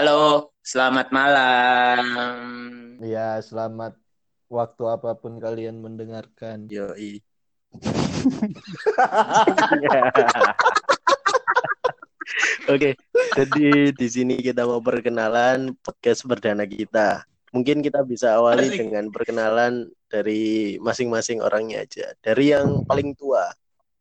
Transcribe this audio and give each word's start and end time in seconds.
Halo, 0.00 0.56
selamat 0.64 1.12
malam. 1.12 2.00
Ya, 3.04 3.36
selamat 3.44 4.00
waktu 4.48 4.82
apa 4.88 5.12
pun 5.12 5.36
kalian 5.36 5.84
mendengarkan. 5.84 6.64
Yoi. 6.72 7.20
Oke, 12.72 12.96
jadi 13.36 13.92
di 13.92 14.08
sini 14.08 14.40
kita 14.40 14.64
mau 14.64 14.80
perkenalan 14.80 15.76
podcast 15.84 16.24
perdana 16.24 16.64
kita. 16.64 17.28
Mungkin 17.52 17.84
kita 17.84 18.00
bisa 18.00 18.40
awali 18.40 18.72
dengan 18.72 19.12
perkenalan 19.12 19.84
dari 20.08 20.80
masing-masing 20.80 21.44
orangnya 21.44 21.84
aja. 21.84 22.16
Dari 22.24 22.56
yang 22.56 22.88
paling 22.88 23.12
tua 23.20 23.52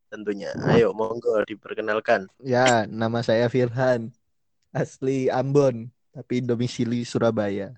tentunya. 0.08 0.56
Ayo, 0.64 0.96
monggo 0.96 1.44
diperkenalkan. 1.44 2.32
Ya, 2.40 2.88
nama 2.88 3.20
saya 3.20 3.52
Firhan. 3.52 4.16
Asli 4.70 5.34
Ambon, 5.34 5.90
tapi 6.14 6.46
domisili 6.46 7.02
Surabaya. 7.02 7.74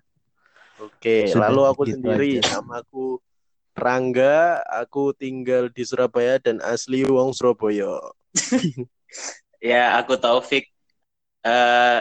Oke, 0.82 1.32
Sudah, 1.32 1.48
lalu 1.48 1.62
aku 1.68 1.84
gitu 1.88 2.04
sendiri, 2.04 2.42
aja. 2.42 2.58
namaku 2.58 3.22
Rangga, 3.72 4.60
aku 4.68 5.16
tinggal 5.16 5.72
di 5.72 5.88
Surabaya 5.88 6.36
dan 6.44 6.60
asli 6.60 7.08
wong 7.08 7.32
Surabaya. 7.32 8.00
Ya, 9.62 9.94
aku 9.94 10.18
Taufik. 10.18 10.74
Eh, 11.46 12.00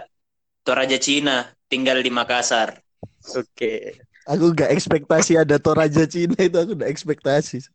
Toraja 0.64 0.96
Cina, 0.96 1.52
tinggal 1.68 2.00
di 2.00 2.08
Makassar. 2.08 2.80
Oke. 3.36 4.00
Aku 4.24 4.56
gak 4.56 4.72
ekspektasi 4.72 5.36
ada 5.36 5.60
Toraja 5.60 6.08
Cina 6.08 6.40
itu 6.40 6.56
aku 6.56 6.72
gak 6.72 6.88
ekspektasi. 6.88 7.60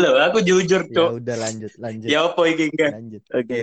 Loh, 0.00 0.16
aku 0.16 0.38
jujur, 0.40 0.88
Ya 0.88 0.94
Cok. 0.96 1.10
udah 1.20 1.36
lanjut, 1.36 1.72
lanjut, 1.76 2.08
Ya 2.08 2.18
apa 2.24 2.40
iki 2.48 2.64
enggak? 2.72 2.90
lanjut. 2.96 3.22
Oke. 3.36 3.58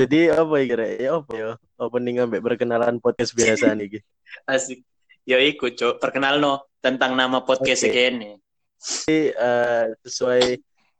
Jadi 0.00 0.20
apa 0.32 0.54
ya 0.56 0.64
kira? 0.66 0.84
Ya 0.96 1.10
apa 1.20 1.32
ya? 1.36 1.50
Opening 1.76 2.16
sampai 2.18 2.40
perkenalan 2.40 2.96
podcast 2.98 3.32
biasa 3.36 3.76
nih. 3.76 4.00
Asik. 4.50 4.82
Ya 5.28 5.38
ikut, 5.38 5.76
Cok. 5.76 6.02
Perkenalno 6.02 6.66
tentang 6.80 7.14
nama 7.14 7.44
podcast 7.44 7.86
Oke. 7.86 7.94
ini. 8.10 8.34
Jadi 8.80 9.30
eh, 9.30 9.86
sesuai 10.02 10.56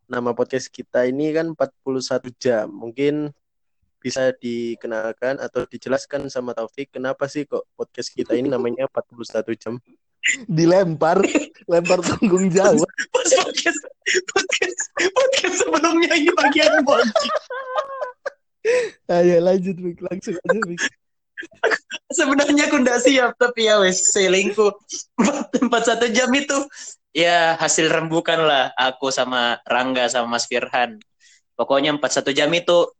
nama 0.06 0.30
podcast 0.36 0.68
kita 0.68 1.08
ini 1.08 1.32
kan 1.32 1.56
41 1.56 2.28
jam. 2.36 2.68
Mungkin 2.68 3.32
bisa 4.00 4.32
dikenalkan 4.32 5.36
atau 5.40 5.64
dijelaskan 5.68 6.28
sama 6.32 6.56
Taufik 6.56 6.88
kenapa 6.88 7.28
sih 7.28 7.44
kok 7.44 7.68
podcast 7.76 8.08
kita 8.12 8.32
ini 8.32 8.48
namanya 8.48 8.88
41 8.88 9.56
jam? 9.60 9.74
Dilempar, 10.46 11.24
lempar 11.64 12.00
tanggung 12.04 12.52
jawab. 12.52 12.84
Pas 13.10 13.30
podcast, 13.40 13.80
podcast, 14.30 14.78
podcast 14.94 15.54
sebelumnya 15.64 16.12
ini 16.12 16.30
bagian 16.36 16.84
bonci. 16.84 17.28
Ayo 19.08 19.40
lanjut, 19.40 19.76
Mik. 19.80 19.98
langsung 20.04 20.36
aja, 20.36 20.60
Mik. 20.68 20.80
Sebenarnya 22.12 22.68
aku 22.68 22.76
nggak 22.84 23.00
siap, 23.00 23.32
tapi 23.40 23.64
ya 23.64 23.80
wes 23.80 24.12
selingkuh 24.12 24.76
empat 25.64 25.82
satu 25.88 26.12
jam 26.12 26.28
itu 26.36 26.58
ya 27.16 27.56
hasil 27.56 27.88
rembukan 27.88 28.44
lah 28.44 28.76
aku 28.76 29.08
sama 29.08 29.56
Rangga 29.64 30.04
sama 30.12 30.36
Mas 30.36 30.44
Firhan. 30.44 31.00
Pokoknya 31.56 31.96
empat 31.96 32.20
satu 32.20 32.36
jam 32.36 32.52
itu 32.52 32.92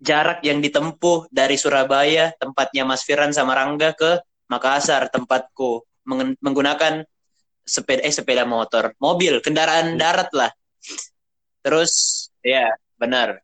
jarak 0.00 0.40
yang 0.44 0.64
ditempuh 0.64 1.28
dari 1.28 1.60
Surabaya 1.60 2.32
tempatnya 2.40 2.88
Mas 2.88 3.04
Firhan 3.04 3.36
sama 3.36 3.52
Rangga 3.52 3.92
ke 3.92 4.20
Makassar 4.48 5.08
tempatku 5.12 5.84
menggunakan 6.40 7.04
sepeda 7.64 8.04
eh 8.04 8.12
sepeda 8.12 8.44
motor, 8.44 8.92
mobil, 9.00 9.40
kendaraan 9.40 9.96
darat 9.96 10.28
lah. 10.36 10.52
Terus 11.64 11.92
ya 12.44 12.68
benar. 13.00 13.40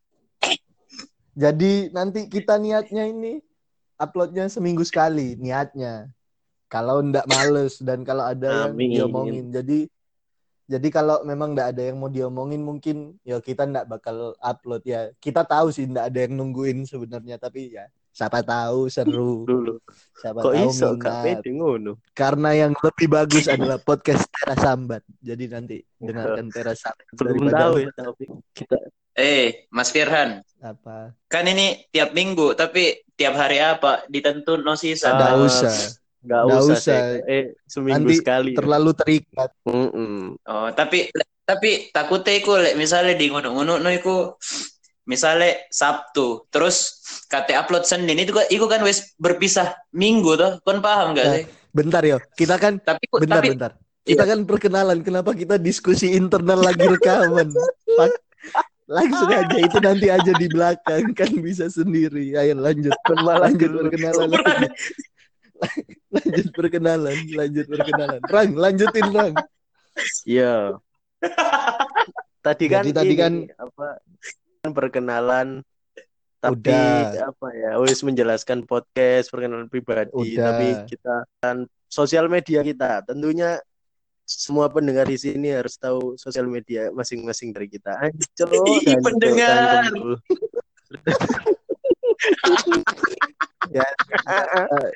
Jadi 1.33 1.89
nanti 1.89 2.29
kita 2.29 2.61
niatnya 2.61 3.09
ini 3.09 3.41
uploadnya 3.97 4.45
seminggu 4.47 4.85
sekali 4.85 5.33
niatnya. 5.41 6.09
Kalau 6.71 7.03
ndak 7.03 7.27
males 7.27 7.81
dan 7.83 8.05
kalau 8.07 8.23
ada 8.23 8.69
yang 8.69 8.77
Amin. 8.77 8.95
diomongin. 8.95 9.45
Jadi 9.51 9.89
jadi 10.71 10.87
kalau 10.87 11.19
memang 11.27 11.51
ndak 11.51 11.75
ada 11.75 11.83
yang 11.91 11.99
mau 11.99 12.07
diomongin 12.07 12.63
mungkin 12.63 13.19
ya 13.27 13.43
kita 13.43 13.67
ndak 13.67 13.89
bakal 13.89 14.37
upload 14.39 14.85
ya. 14.85 15.09
Kita 15.19 15.43
tahu 15.43 15.73
sih 15.73 15.89
ndak 15.89 16.13
ada 16.13 16.19
yang 16.29 16.37
nungguin 16.37 16.85
sebenarnya 16.85 17.41
tapi 17.41 17.75
ya 17.75 17.89
siapa 18.11 18.39
tahu 18.41 18.87
seru. 18.87 19.43
Dulu. 19.49 19.75
Siapa 20.13 20.39
Kok 20.39 20.53
tahu 20.53 20.69
iso 20.69 20.87
gak 20.95 21.15
minat. 21.25 21.43
ngono? 21.47 21.91
Karena 22.11 22.49
yang 22.53 22.77
lebih 22.77 23.07
bagus 23.07 23.47
adalah 23.47 23.79
podcast 23.79 24.29
Teras 24.29 24.59
Sambat. 24.59 25.01
Jadi 25.17 25.43
nanti 25.47 25.77
dengarkan 25.97 26.47
Teras 26.47 26.77
Sambat 26.79 27.05
Belum 27.11 27.47
tahu 27.47 27.73
ya 27.79 27.89
Taufik. 27.91 28.29
Kita 28.51 28.77
Eh, 29.11 29.67
Mas 29.67 29.91
Firhan, 29.91 30.39
apa. 30.59 31.11
kan 31.27 31.43
ini 31.43 31.83
tiap 31.91 32.15
minggu, 32.15 32.55
tapi 32.55 32.95
tiap 33.11 33.35
hari 33.35 33.59
apa? 33.59 34.07
Ditentu 34.07 34.55
no 34.55 34.79
sisa. 34.79 35.11
Ndak 35.11 35.27
Ah, 35.27 35.35
usah. 35.37 35.75
nggak 36.21 36.41
Nggak 36.47 36.61
usah, 36.63 36.77
usah. 36.79 37.01
Eh 37.27 37.43
seminggu 37.67 38.07
Nanti 38.07 38.15
sekali. 38.15 38.51
Terlalu 38.55 38.91
terikat. 38.95 39.51
Mm-mm. 39.67 40.39
Oh, 40.47 40.69
tapi 40.71 41.11
tapi 41.43 41.91
takutnya 41.91 42.39
iku 42.39 42.55
misalnya 42.79 43.11
di 43.11 43.27
ngono-ngono 43.27 43.83
no 43.83 43.89
iku 43.91 44.39
misalnya 45.03 45.57
Sabtu, 45.67 46.45
terus 46.47 47.01
kate 47.25 47.53
upload 47.53 47.83
Senin 47.83 48.15
itu 48.15 48.31
kan 48.31 48.45
iku 48.47 48.65
kan 48.65 48.81
wis 48.81 49.13
berpisah 49.17 49.73
minggu 49.91 50.35
toh. 50.35 50.51
Kon 50.61 50.79
paham 50.79 51.13
gak 51.13 51.25
Nah, 51.25 51.33
sih? 51.37 51.45
Bentar 51.71 52.03
yo, 52.03 52.17
kita 52.33 52.55
kan 52.55 52.77
Tapi 52.77 53.03
bentar 53.09 53.39
tapi 53.39 53.49
bentar. 53.51 53.71
Kita 54.01 54.23
kan 54.25 54.43
perkenalan, 54.43 54.99
kenapa 55.01 55.31
kita 55.31 55.55
diskusi 55.55 56.09
internal 56.11 56.57
lagi 56.57 56.81
rekaman? 56.81 57.53
Pak, 57.95 58.11
langsung 58.89 59.29
aja 59.29 59.55
itu 59.55 59.77
nanti 59.77 60.09
aja 60.09 60.31
di 60.33 60.47
belakang 60.47 61.13
kan 61.13 61.29
bisa 61.37 61.69
sendiri. 61.69 62.33
Ayo 62.33 62.57
lanjut, 62.57 62.91
Kon 63.05 63.21
malah 63.21 63.47
lanjut 63.47 63.69
perkenalan. 63.71 64.27
lanjut. 64.27 64.73
lanjut 66.11 66.47
perkenalan, 66.51 67.17
lanjut 67.29 67.65
perkenalan. 67.69 68.19
Rang, 68.25 68.49
lanjutin 68.57 69.07
Rang. 69.13 69.33
Iya. 70.25 70.81
Tadi 72.41 72.65
kan 72.65 72.81
Jadi 72.81 72.91
tadi 72.91 73.13
ini, 73.13 73.21
kan- 73.21 73.45
apa 73.53 73.87
kan 74.71 74.79
perkenalan 74.79 75.47
tapi 76.41 76.73
Udah. 76.73 77.29
apa 77.29 77.47
ya 77.53 77.77
wis 77.77 78.01
menjelaskan 78.01 78.65
podcast 78.65 79.29
perkenalan 79.29 79.69
pribadi 79.69 80.09
Udah. 80.15 80.55
tapi 80.55 80.67
kita 80.89 81.15
kan 81.37 81.69
sosial 81.85 82.25
media 82.31 82.65
kita 82.65 83.05
tentunya 83.05 83.61
semua 84.31 84.71
pendengar 84.71 85.11
di 85.11 85.19
sini 85.19 85.51
harus 85.51 85.75
tahu 85.75 86.15
sosial 86.15 86.47
media 86.47 86.87
masing-masing 86.95 87.51
dari 87.51 87.67
kita. 87.67 87.99
Ancol, 87.99 88.79
pendengar. 89.03 89.91
tanggung. 93.71 94.91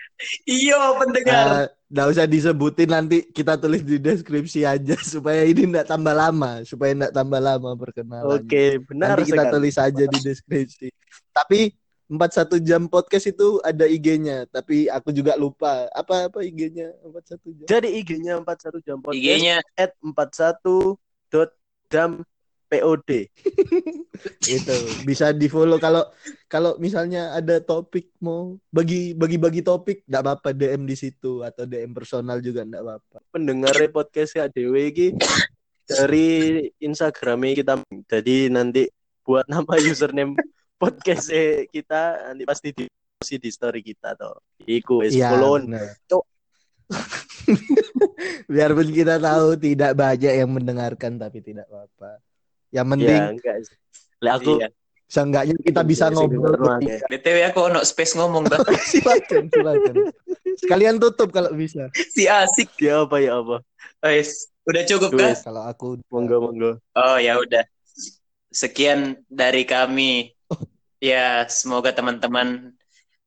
iya 0.59 0.80
pendengar. 1.00 1.46
Eh, 1.63 1.68
Nggak 1.86 2.08
usah 2.12 2.25
disebutin 2.28 2.90
nanti 2.91 3.24
kita 3.30 3.56
tulis 3.62 3.86
di 3.86 4.02
deskripsi 4.02 4.66
aja 4.68 4.97
supaya 5.13 5.46
ini 5.47 5.69
nggak 5.72 5.88
tambah 5.88 6.12
lama, 6.12 6.66
supaya 6.68 6.91
nggak 6.97 7.14
tambah 7.16 7.40
lama 7.40 7.72
perkenalan. 7.78 8.41
Oke, 8.41 8.81
benar 8.84 9.16
Nanti 9.16 9.31
kita 9.31 9.44
sekali. 9.47 9.53
tulis 9.56 9.75
aja 9.80 10.03
di 10.03 10.19
deskripsi. 10.19 10.88
Tapi 11.31 11.72
41 12.06 12.62
jam 12.62 12.85
podcast 12.85 13.34
itu 13.34 13.58
ada 13.66 13.90
IG-nya, 13.90 14.46
tapi 14.50 14.85
aku 14.85 15.09
juga 15.09 15.34
lupa. 15.40 15.90
Apa 15.90 16.30
apa 16.30 16.40
IG-nya 16.46 16.94
41 17.02 17.58
jam? 17.64 17.66
Jadi 17.66 17.88
IG-nya 18.02 18.38
41 18.44 18.85
jam 18.85 18.97
podcast 19.02 19.22
IG-nya 19.22 19.58
at 19.74 19.91
41.jam 20.03 22.22
POD. 22.66 23.09
Itu 24.58 24.76
bisa 25.06 25.30
di-follow 25.31 25.78
kalau 25.78 26.06
kalau 26.50 26.76
misalnya 26.81 27.34
ada 27.34 27.62
topik 27.62 28.09
mau 28.22 28.58
bagi 28.74 29.14
bagi 29.14 29.38
bagi 29.38 29.62
topik 29.62 30.03
enggak 30.09 30.22
apa-apa 30.26 30.50
DM 30.52 30.84
di 30.90 30.96
situ 30.97 31.46
atau 31.46 31.64
DM 31.70 31.94
personal 31.94 32.41
juga 32.41 32.66
enggak 32.66 32.82
apa-apa. 32.82 33.17
pendengar 33.29 33.76
podcast 33.94 34.35
ya 34.35 34.46
Dewi 34.50 34.90
ini 34.90 35.08
dari 35.85 36.29
Instagramnya 36.82 37.53
kita 37.62 37.73
jadi 38.09 38.50
nanti 38.50 38.90
buat 39.22 39.46
nama 39.46 39.78
username 39.91 40.34
podcast 40.82 41.29
kita 41.70 42.34
nanti 42.34 42.44
pasti 42.46 42.70
di 42.73 42.85
pasti 43.16 43.35
di 43.40 43.50
story 43.50 43.79
kita 43.85 44.18
toh 44.18 44.41
iku 44.66 45.06
Iya. 45.06 45.34
follow. 45.38 45.61
Biarpun 48.52 48.90
kita 48.94 49.18
tahu 49.18 49.58
tidak 49.58 49.97
banyak 49.97 50.34
yang 50.34 50.50
mendengarkan 50.53 51.18
tapi 51.18 51.41
tidak 51.41 51.66
apa-apa. 51.70 52.22
Yang 52.75 52.87
penting 52.91 53.07
ya 53.16 53.31
enggak. 53.31 53.55
Lah 54.19 54.33
aku 54.35 54.51
Iya. 54.59 54.67
seenggaknya 55.07 55.55
kita 55.63 55.81
bisa 55.87 56.05
Sing 56.11 56.16
ngobrol. 56.19 56.59
BTW 57.07 57.37
aku 57.47 57.59
ono 57.72 57.79
space 57.87 58.13
ngomong 58.19 58.51
dah. 58.51 58.59
silakan, 58.91 59.47
silakan. 59.47 59.95
Sekalian 60.59 60.99
tutup 60.99 61.31
kalau 61.31 61.55
bisa. 61.55 61.87
si 61.95 62.27
asik. 62.27 62.75
ya 62.83 63.07
apa 63.07 63.23
ya 63.23 63.39
apa 63.39 63.63
Wes, 64.03 64.51
udah 64.67 64.83
cukup 64.85 65.16
kan? 65.16 65.33
Kalau 65.39 65.63
aku 65.66 65.97
monggo 66.11 66.37
monggo 66.51 66.72
Oh 66.93 67.17
ya 67.17 67.39
udah. 67.39 67.63
Sekian 68.51 69.23
dari 69.31 69.63
kami. 69.63 70.35
Ya, 71.03 71.45
semoga 71.51 71.93
teman-teman 71.93 72.73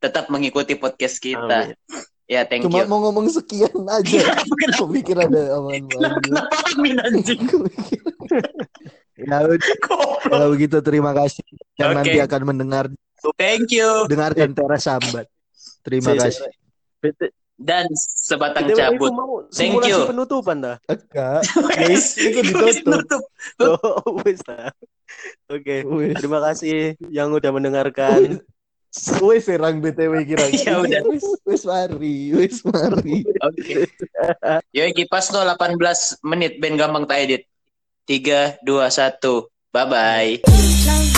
tetap 0.02 0.26
mengikuti 0.32 0.74
podcast 0.74 1.20
kita. 1.22 1.70
Amin. 1.70 1.78
Ya, 2.26 2.42
thank 2.42 2.66
cuma 2.66 2.82
you. 2.82 2.90
mau 2.90 2.98
ngomong 3.06 3.30
sekian 3.30 3.70
aja. 3.86 4.34
Aku 4.74 4.90
pikir 4.90 5.14
ada 5.14 5.56
aman 5.56 5.86
Kenapa, 5.86 6.18
kenapa 6.26 6.56
amin 6.74 6.96
anjing? 7.06 7.40
Ya 9.28 9.38
udah, 9.44 9.58
kalau 10.32 10.46
begitu 10.50 10.80
terima 10.80 11.12
kasih. 11.12 11.44
yang 11.76 11.92
Oke. 11.92 11.98
nanti 12.00 12.18
akan 12.18 12.42
mendengar 12.44 12.84
Thank 13.36 13.70
you. 13.70 14.08
dengarkan 14.08 14.56
teras 14.56 14.82
sambat. 14.82 15.26
Terima 15.84 16.16
si- 16.16 16.18
kasih. 16.18 16.48
BT- 16.98 17.34
Dan 17.58 17.90
sebatang 17.98 18.70
BTW, 18.70 18.78
cabut. 18.78 19.10
mau 19.10 19.42
Thank 19.50 19.82
you. 19.82 20.06
penutupan 20.06 20.62
dah. 20.62 20.76
Enggak. 20.86 21.42
Wes, 21.82 22.14
itu 22.14 22.38
wes 22.54 22.78
ditutup. 22.78 23.22
Oh, 23.58 24.22
wis. 24.22 24.38
Oke, 25.50 25.82
terima 26.14 26.38
kasih 26.38 26.94
yang 27.10 27.34
udah 27.34 27.50
mendengarkan. 27.50 28.38
Wis 29.18 29.42
serang 29.44 29.82
BTW 29.82 30.22
kira. 30.22 30.46
Ya 30.54 30.78
udah. 30.78 31.02
Wis 31.10 31.26
wis 31.42 31.62
mari, 31.66 32.30
wis 32.30 32.62
mari. 32.62 33.26
Oke. 33.42 33.90
Yo 34.70 34.86
iki 34.86 35.10
pas 35.10 35.26
no 35.34 35.42
18 35.42 35.74
menit 36.22 36.62
ben 36.62 36.78
gampang 36.78 37.10
tak 37.10 37.26
edit. 37.26 37.42
3, 38.08 38.58
2, 38.64 38.80
1. 38.80 39.48
Bye-bye. 39.72 41.17